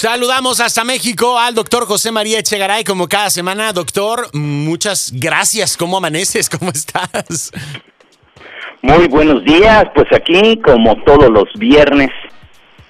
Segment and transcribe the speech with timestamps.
[0.00, 3.72] Saludamos hasta México al doctor José María Echegaray, como cada semana.
[3.72, 5.76] Doctor, muchas gracias.
[5.76, 6.48] ¿Cómo amaneces?
[6.56, 7.50] ¿Cómo estás?
[8.80, 12.10] Muy buenos días, pues aquí como todos los viernes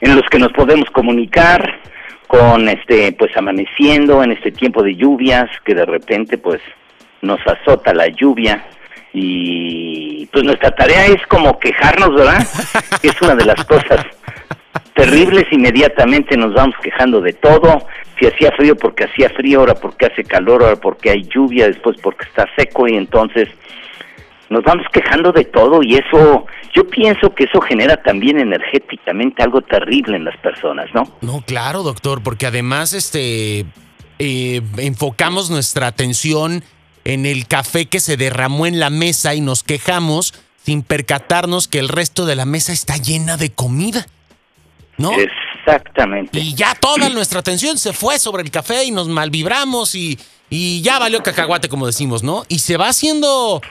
[0.03, 1.81] en los que nos podemos comunicar
[2.27, 6.61] con este pues amaneciendo en este tiempo de lluvias que de repente pues
[7.23, 8.67] nos azota la lluvia
[9.15, 12.47] y pues nuestra tarea es como quejarnos, ¿verdad?
[13.03, 14.05] es una de las cosas
[14.99, 17.87] terribles, inmediatamente nos vamos quejando de todo,
[18.19, 21.97] si hacía frío porque hacía frío, ahora porque hace calor, ahora porque hay lluvia, después
[22.03, 23.49] porque está seco y entonces
[24.51, 29.61] nos vamos quejando de todo y eso, yo pienso que eso genera también energéticamente algo
[29.61, 31.05] terrible en las personas, ¿no?
[31.21, 33.67] No, claro, doctor, porque además este
[34.19, 36.65] eh, enfocamos nuestra atención
[37.05, 40.35] en el café que se derramó en la mesa y nos quejamos
[40.65, 44.07] sin percatarnos que el resto de la mesa está llena de comida.
[44.99, 45.13] ¿No?
[45.13, 46.39] Exactamente.
[46.39, 50.19] Y ya toda nuestra atención se fue sobre el café y nos malvibramos y,
[50.51, 52.45] y ya valió cacahuate, como decimos, ¿no?
[52.49, 53.63] Y se va haciendo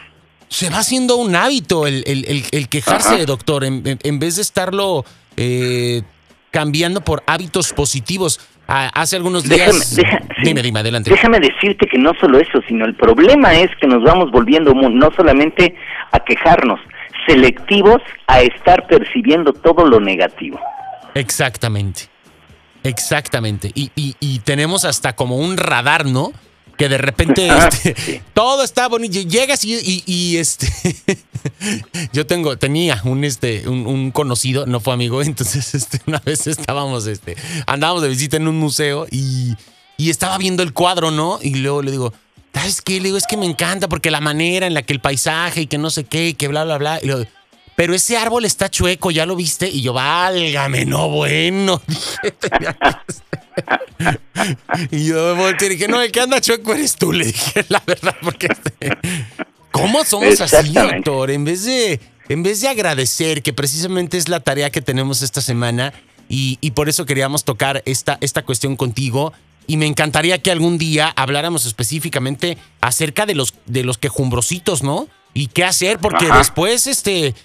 [0.50, 5.04] se va haciendo un hábito el, el, quejarse, doctor, en, vez de estarlo
[5.36, 6.04] eh,
[6.52, 8.40] cambiando por hábitos positivos.
[8.68, 10.00] hace algunos días.
[10.44, 11.10] dime, dime, adelante.
[11.10, 15.12] Déjame decirte que no solo eso, sino el problema es que nos vamos volviendo no
[15.16, 15.76] solamente
[16.12, 16.80] a quejarnos,
[17.28, 20.60] selectivos a estar percibiendo todo lo negativo.
[21.18, 22.10] Exactamente.
[22.84, 23.72] Exactamente.
[23.74, 26.32] Y, y, y tenemos hasta como un radar, ¿no?
[26.78, 29.20] que de repente este, todo está bonito.
[29.20, 30.68] Llegas y, este.
[32.14, 37.08] yo tengo, tenía un este, un, conocido, no fue amigo, entonces este, una vez estábamos,
[37.08, 39.56] este, andábamos de visita en un museo y,
[39.98, 41.40] y estaba viendo el cuadro, ¿no?
[41.42, 42.14] Y luego le digo,
[42.54, 43.00] ¿sabes qué?
[43.00, 45.68] Le digo, es que me encanta porque la manera en la que el paisaje y
[45.68, 47.00] que no sé qué, y que bla, bla, bla.
[47.02, 47.26] Y luego,
[47.78, 49.70] pero ese árbol está chueco, ¿ya lo viste?
[49.70, 51.80] Y yo, válgame, no, bueno.
[54.90, 57.66] y yo me volteé y dije, no, el que anda chueco eres tú, le dije,
[57.70, 58.48] la verdad, porque...
[58.48, 58.98] Este,
[59.72, 61.30] ¿Cómo somos así, doctor?
[61.30, 62.00] En vez de...
[62.30, 65.94] En vez de agradecer, que precisamente es la tarea que tenemos esta semana,
[66.28, 69.34] y, y por eso queríamos tocar esta, esta cuestión contigo,
[69.68, 75.08] y me encantaría que algún día habláramos específicamente acerca de los, de los quejumbrositos, ¿no?
[75.36, 77.36] Y qué hacer, porque después, este,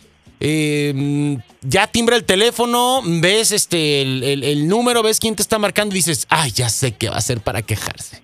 [0.44, 5.98] eh, ya timbra el teléfono, ves este el, número, ves quién te está marcando y
[5.98, 8.20] dices, ay, ya sé qué va a hacer para quejarse.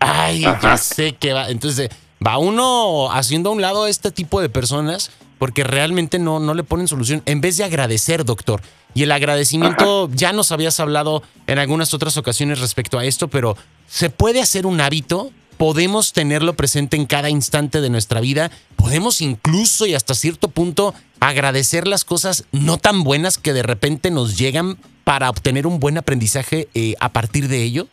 [0.00, 1.48] Ay, ya sé qué va.
[1.48, 1.90] Entonces,
[2.24, 6.54] va uno haciendo a un lado a este tipo de personas porque realmente no, no
[6.54, 7.22] le ponen solución.
[7.24, 8.60] En vez de agradecer, doctor.
[8.94, 13.56] Y el agradecimiento, ya nos habías hablado en algunas otras ocasiones respecto a esto, pero
[13.86, 15.30] ¿se puede hacer un hábito?
[15.58, 18.50] ¿Podemos tenerlo presente en cada instante de nuestra vida?
[18.76, 24.12] ¿Podemos incluso y hasta cierto punto agradecer las cosas no tan buenas que de repente
[24.12, 27.88] nos llegan para obtener un buen aprendizaje eh, a partir de ello?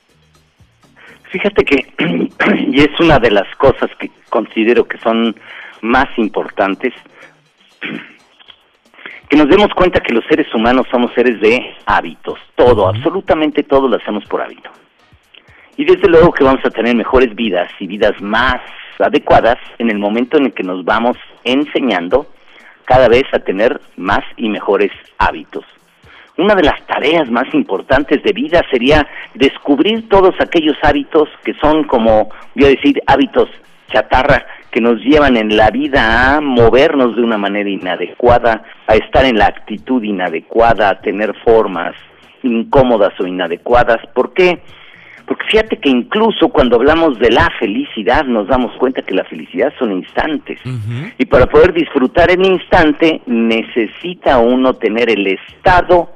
[1.31, 1.91] Fíjate que,
[2.71, 5.35] y es una de las cosas que considero que son
[5.81, 6.93] más importantes,
[9.27, 13.87] que nos demos cuenta que los seres humanos somos seres de hábitos, todo, absolutamente todo
[13.87, 14.69] lo hacemos por hábito.
[15.77, 18.61] Y desde luego que vamos a tener mejores vidas y vidas más
[18.99, 22.27] adecuadas en el momento en el que nos vamos enseñando
[22.85, 25.65] cada vez a tener más y mejores hábitos.
[26.37, 31.85] Una de las tareas más importantes de vida sería descubrir todos aquellos hábitos que son
[31.85, 33.49] como, voy a decir, hábitos
[33.91, 39.23] chatarra, que nos llevan en la vida a movernos de una manera inadecuada, a estar
[39.23, 41.95] en la actitud inadecuada, a tener formas
[42.43, 44.05] incómodas o inadecuadas.
[44.13, 44.59] ¿Por qué?
[45.25, 49.73] Porque fíjate que incluso cuando hablamos de la felicidad nos damos cuenta que la felicidad
[49.79, 50.59] son instantes.
[51.17, 56.11] Y para poder disfrutar el instante necesita uno tener el estado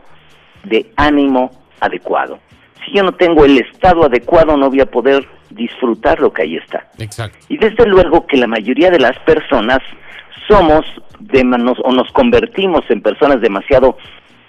[0.63, 2.39] de ánimo adecuado.
[2.85, 6.57] Si yo no tengo el estado adecuado no voy a poder disfrutar lo que ahí
[6.57, 6.87] está.
[7.47, 9.79] Y desde luego que la mayoría de las personas
[10.47, 10.85] somos
[11.19, 11.41] de
[11.83, 13.97] o nos convertimos en personas demasiado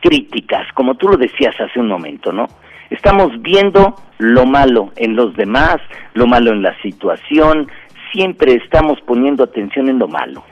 [0.00, 2.46] críticas, como tú lo decías hace un momento, ¿no?
[2.90, 5.76] Estamos viendo lo malo en los demás,
[6.14, 7.70] lo malo en la situación,
[8.12, 10.42] siempre estamos poniendo atención en lo malo.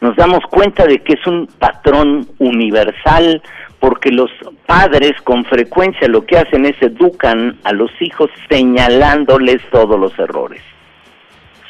[0.00, 3.42] Nos damos cuenta de que es un patrón universal
[3.80, 4.30] porque los
[4.66, 10.62] padres con frecuencia lo que hacen es educan a los hijos señalándoles todos los errores.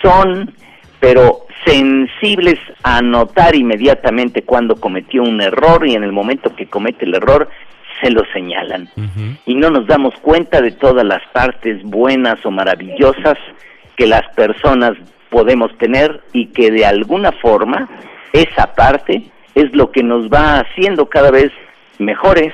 [0.03, 0.53] Son,
[1.01, 7.05] pero sensibles a notar inmediatamente cuando cometió un error y en el momento que comete
[7.05, 7.49] el error
[8.01, 8.89] se lo señalan.
[9.47, 13.39] Y no nos damos cuenta de todas las partes buenas o maravillosas
[13.97, 14.93] que las personas
[15.31, 17.89] podemos tener y que de alguna forma
[18.33, 19.25] esa parte
[19.55, 21.51] es lo que nos va haciendo cada vez
[21.99, 22.53] mejores.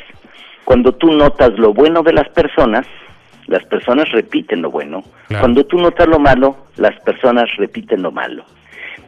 [0.64, 2.86] Cuando tú notas lo bueno de las personas,
[3.46, 5.02] las personas repiten lo bueno.
[5.28, 8.44] Cuando tú notas lo malo, las personas repiten lo malo.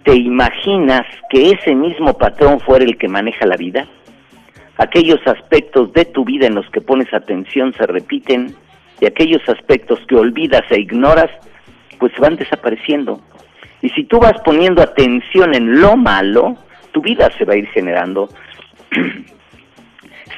[0.04, 3.86] ¿Te imaginas que ese mismo patrón fuera el que maneja la vida?
[4.82, 8.52] Aquellos aspectos de tu vida en los que pones atención se repiten
[9.00, 11.30] y aquellos aspectos que olvidas e ignoras,
[12.00, 13.20] pues van desapareciendo.
[13.80, 16.56] Y si tú vas poniendo atención en lo malo,
[16.90, 18.28] tu vida se va a ir generando,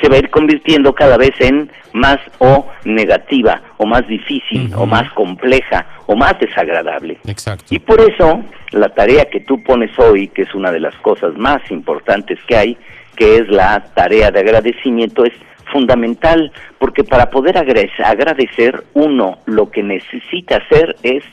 [0.00, 4.86] se va a ir convirtiendo cada vez en más o negativa, o más difícil, o
[4.86, 7.18] más compleja, o más desagradable.
[7.26, 7.66] Exacto.
[7.70, 8.42] Y por eso,
[8.72, 12.56] la tarea que tú pones hoy, que es una de las cosas más importantes que
[12.56, 12.78] hay,
[13.16, 15.32] que es la tarea de agradecimiento, es
[15.72, 21.24] fundamental, porque para poder agradecer, uno lo que necesita hacer es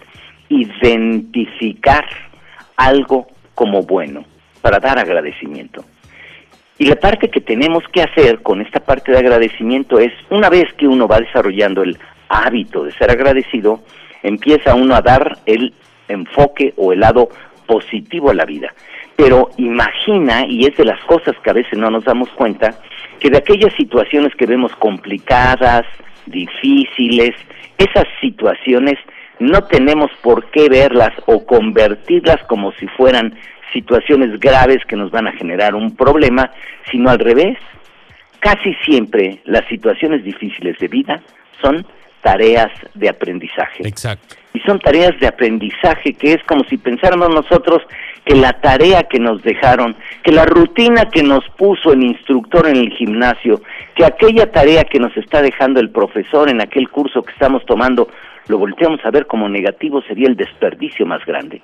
[0.49, 2.05] identificar
[2.77, 4.25] algo como bueno
[4.61, 5.83] para dar agradecimiento.
[6.81, 10.65] Y la parte que tenemos que hacer con esta parte de agradecimiento es, una vez
[10.79, 13.81] que uno va desarrollando el hábito de ser agradecido,
[14.23, 15.75] empieza uno a dar el
[16.07, 17.29] enfoque o el lado
[17.67, 18.73] positivo a la vida.
[19.15, 22.73] Pero imagina, y es de las cosas que a veces no nos damos cuenta,
[23.19, 25.85] que de aquellas situaciones que vemos complicadas,
[26.25, 27.35] difíciles,
[27.77, 28.97] esas situaciones
[29.37, 33.35] no tenemos por qué verlas o convertirlas como si fueran
[33.71, 36.51] situaciones graves que nos van a generar un problema,
[36.91, 37.57] sino al revés.
[38.39, 41.21] Casi siempre las situaciones difíciles de vida
[41.61, 41.85] son
[42.21, 43.87] tareas de aprendizaje.
[43.87, 44.35] Exacto.
[44.53, 47.81] Y son tareas de aprendizaje que es como si pensáramos nosotros
[48.25, 52.77] que la tarea que nos dejaron, que la rutina que nos puso el instructor en
[52.77, 53.61] el gimnasio,
[53.95, 58.09] que aquella tarea que nos está dejando el profesor en aquel curso que estamos tomando,
[58.47, 61.61] lo volteamos a ver como negativo, sería el desperdicio más grande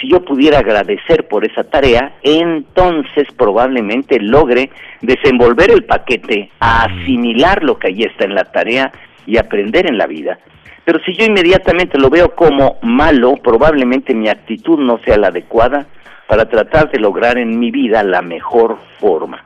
[0.00, 7.78] si yo pudiera agradecer por esa tarea, entonces probablemente logre desenvolver el paquete, asimilar lo
[7.78, 8.92] que ahí está en la tarea
[9.26, 10.38] y aprender en la vida.
[10.84, 15.86] Pero si yo inmediatamente lo veo como malo, probablemente mi actitud no sea la adecuada
[16.26, 19.44] para tratar de lograr en mi vida la mejor forma.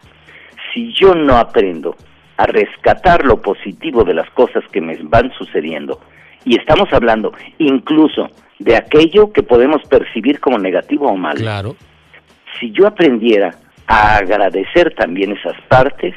[0.72, 1.96] Si yo no aprendo
[2.36, 6.00] a rescatar lo positivo de las cosas que me van sucediendo,
[6.44, 8.30] y estamos hablando incluso
[8.64, 11.40] de aquello que podemos percibir como negativo o malo.
[11.40, 11.76] Claro.
[12.58, 13.54] Si yo aprendiera
[13.86, 16.14] a agradecer también esas partes,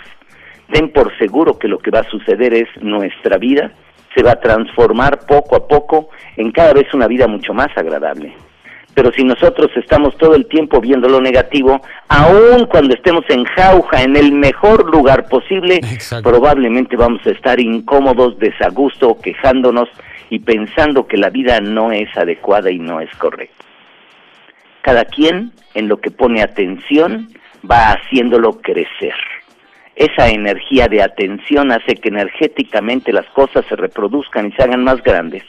[0.70, 3.72] den por seguro que lo que va a suceder es nuestra vida
[4.16, 8.34] se va a transformar poco a poco en cada vez una vida mucho más agradable.
[8.94, 14.04] Pero si nosotros estamos todo el tiempo viendo lo negativo, aun cuando estemos en jauja,
[14.04, 15.82] en el mejor lugar posible,
[16.24, 19.90] probablemente vamos a estar incómodos, desagusto, quejándonos
[20.30, 23.63] y pensando que la vida no es adecuada y no es correcta.
[24.81, 27.30] Cada quien en lo que pone atención
[27.69, 29.13] va haciéndolo crecer.
[29.95, 35.01] Esa energía de atención hace que energéticamente las cosas se reproduzcan y se hagan más
[35.01, 35.44] grandes.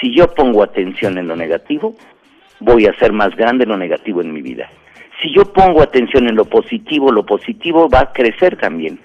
[0.00, 1.94] Si yo pongo atención en lo negativo,
[2.58, 4.68] voy a hacer más grande lo negativo en mi vida.
[5.22, 8.98] Si yo pongo atención en lo positivo, lo positivo va a crecer también.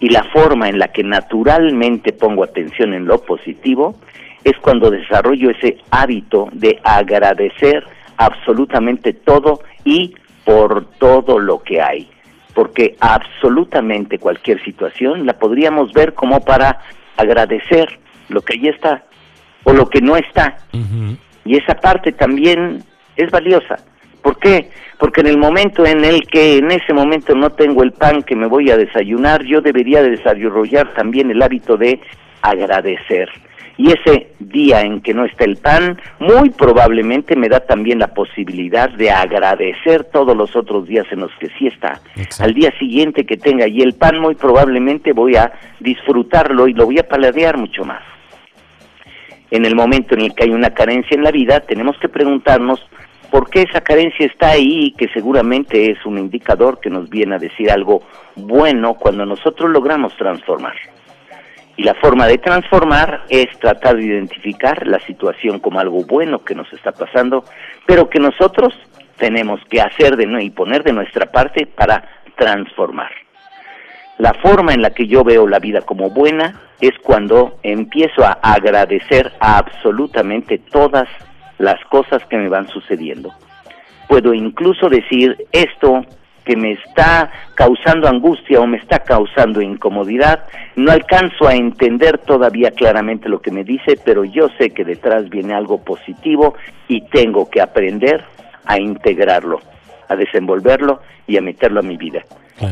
[0.00, 3.96] Y la forma en la que naturalmente pongo atención en lo positivo
[4.44, 7.84] es cuando desarrollo ese hábito de agradecer
[8.16, 10.14] absolutamente todo y
[10.44, 12.08] por todo lo que hay.
[12.54, 16.80] Porque absolutamente cualquier situación la podríamos ver como para
[17.16, 19.04] agradecer lo que ahí está
[19.64, 20.58] o lo que no está.
[21.44, 22.84] Y esa parte también
[23.16, 23.76] es valiosa.
[24.28, 24.68] ¿Por qué?
[24.98, 28.36] Porque en el momento en el que en ese momento no tengo el pan que
[28.36, 31.98] me voy a desayunar, yo debería de desarrollar también el hábito de
[32.42, 33.30] agradecer.
[33.78, 38.08] Y ese día en que no está el pan, muy probablemente me da también la
[38.08, 41.98] posibilidad de agradecer todos los otros días en los que sí está.
[42.38, 46.84] Al día siguiente que tenga allí el pan, muy probablemente voy a disfrutarlo y lo
[46.84, 48.02] voy a paladear mucho más.
[49.50, 52.86] En el momento en el que hay una carencia en la vida, tenemos que preguntarnos
[53.30, 57.38] por qué esa carencia está ahí, que seguramente es un indicador que nos viene a
[57.38, 58.02] decir algo
[58.36, 60.74] bueno cuando nosotros logramos transformar.
[61.76, 66.54] Y la forma de transformar es tratar de identificar la situación como algo bueno que
[66.54, 67.44] nos está pasando,
[67.86, 68.74] pero que nosotros
[69.16, 72.02] tenemos que hacer de y poner de nuestra parte para
[72.36, 73.10] transformar.
[74.18, 78.32] La forma en la que yo veo la vida como buena es cuando empiezo a
[78.42, 81.08] agradecer a absolutamente todas
[81.58, 83.32] las cosas que me van sucediendo.
[84.08, 86.04] Puedo incluso decir esto
[86.48, 90.44] que me está causando angustia o me está causando incomodidad.
[90.76, 95.28] No alcanzo a entender todavía claramente lo que me dice, pero yo sé que detrás
[95.28, 96.54] viene algo positivo
[96.88, 98.24] y tengo que aprender
[98.64, 99.60] a integrarlo,
[100.08, 102.22] a desenvolverlo y a meterlo a mi vida.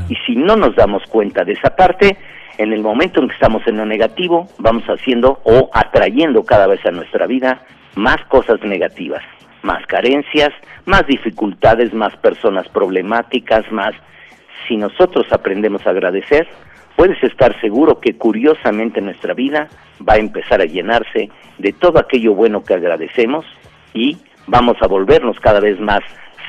[0.09, 2.17] Y si no nos damos cuenta de esa parte,
[2.57, 6.85] en el momento en que estamos en lo negativo, vamos haciendo o atrayendo cada vez
[6.87, 7.61] a nuestra vida
[7.97, 9.23] más cosas negativas,
[9.63, 10.53] más carencias,
[10.85, 13.95] más dificultades, más personas problemáticas, más...
[14.69, 16.49] Si nosotros aprendemos a agradecer,
[16.97, 19.69] puedes estar seguro que curiosamente nuestra vida
[20.09, 23.45] va a empezar a llenarse de todo aquello bueno que agradecemos
[23.95, 26.01] y vamos a volvernos cada vez más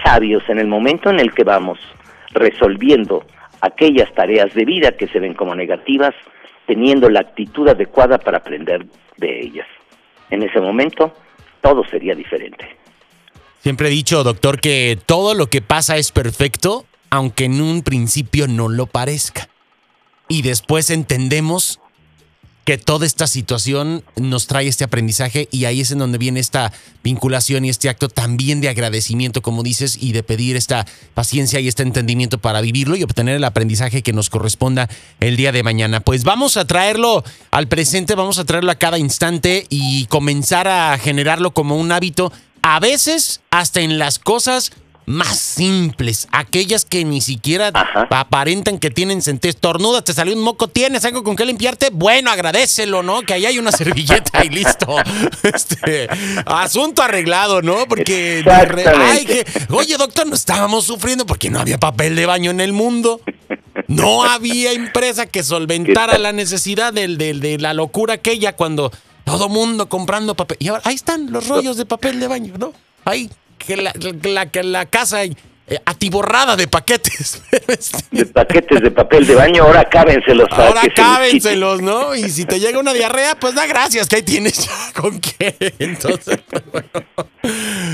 [0.04, 1.80] sabios en el momento en el que vamos
[2.32, 3.26] resolviendo
[3.62, 6.14] aquellas tareas de vida que se ven como negativas,
[6.66, 8.86] teniendo la actitud adecuada para aprender
[9.18, 9.68] de ellas.
[10.30, 11.14] En ese momento,
[11.62, 12.68] todo sería diferente.
[13.62, 18.48] Siempre he dicho, doctor, que todo lo que pasa es perfecto, aunque en un principio
[18.48, 19.50] no lo parezca.
[20.30, 21.80] Y después entendemos
[22.68, 26.74] que toda esta situación nos trae este aprendizaje y ahí es en donde viene esta
[27.02, 31.70] vinculación y este acto también de agradecimiento, como dices, y de pedir esta paciencia y
[31.70, 34.90] este entendimiento para vivirlo y obtener el aprendizaje que nos corresponda
[35.22, 36.02] el día de mañana.
[36.02, 40.98] Pues vamos a traerlo al presente, vamos a traerlo a cada instante y comenzar a
[40.98, 42.34] generarlo como un hábito,
[42.64, 44.74] a veces hasta en las cosas
[45.08, 47.72] más simples, aquellas que ni siquiera
[48.12, 49.54] aparentan que tienen sentido.
[49.54, 51.92] Tornuda, te salió un moco, ¿tienes algo con qué limpiarte?
[51.94, 53.22] Bueno, agradecelo, ¿no?
[53.22, 54.96] Que ahí hay una servilleta y listo.
[55.44, 56.10] Este,
[56.46, 57.88] asunto arreglado, ¿no?
[57.88, 58.44] Porque,
[59.70, 63.22] oye, doctor, no estábamos sufriendo porque no había papel de baño en el mundo.
[63.88, 68.92] No había empresa que solventara la necesidad del, de la locura aquella cuando
[69.24, 70.58] todo mundo comprando papel.
[70.60, 72.74] Y ahora ahí están los rollos de papel de baño, ¿no?
[73.06, 75.24] Ahí que la, la, la casa
[75.70, 77.42] eh, atiborrada de paquetes.
[78.12, 80.48] de paquetes de papel de baño, ahora cábenselos.
[80.52, 82.16] Ahora cábenselos, ¿no?
[82.16, 85.56] Y si te llega una diarrea, pues da gracias, que ahí tienes ya con qué.
[85.80, 86.90] Entonces, pues, bueno.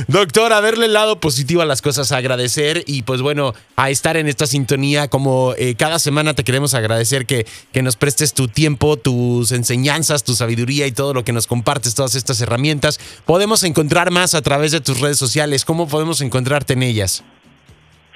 [0.07, 4.17] Doctor, a verle el lado positivo a las cosas, agradecer y pues bueno, a estar
[4.17, 8.47] en esta sintonía como eh, cada semana te queremos agradecer que, que nos prestes tu
[8.47, 12.99] tiempo, tus enseñanzas, tu sabiduría y todo lo que nos compartes, todas estas herramientas.
[13.25, 15.65] Podemos encontrar más a través de tus redes sociales.
[15.65, 17.23] ¿Cómo podemos encontrarte en ellas?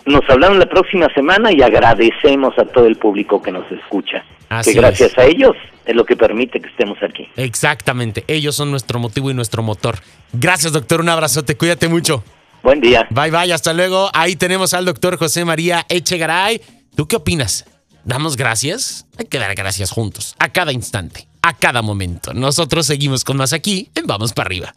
[0.07, 4.25] Nos hablamos la próxima semana y agradecemos a todo el público que nos escucha.
[4.65, 7.29] que gracias a ellos es lo que permite que estemos aquí.
[7.37, 9.99] Exactamente, ellos son nuestro motivo y nuestro motor.
[10.33, 11.01] Gracias, doctor.
[11.01, 12.25] Un abrazote, cuídate mucho.
[12.63, 13.07] Buen día.
[13.11, 14.11] Bye, bye, hasta luego.
[14.15, 16.61] Ahí tenemos al doctor José María Echegaray.
[16.97, 17.67] ¿Tú qué opinas?
[18.05, 19.07] ¿Damos gracias?
[19.19, 22.35] Hay que dar gracias juntos, a cada instante a cada momento.
[22.35, 24.75] Nosotros seguimos con más aquí en Vamos para arriba.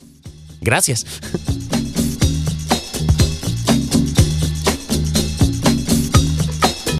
[0.61, 1.05] Gracias.